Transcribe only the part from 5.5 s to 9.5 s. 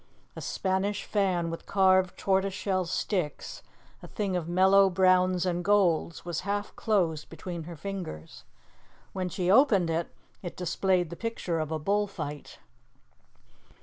golds, was half closed between her fingers. When